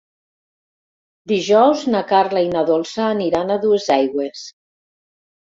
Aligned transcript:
Dijous 1.31 1.83
na 1.95 2.01
Carla 2.13 2.43
i 2.45 2.49
na 2.55 2.63
Dolça 2.71 3.05
aniran 3.11 3.53
a 3.53 3.59
Duesaigües. 3.67 4.43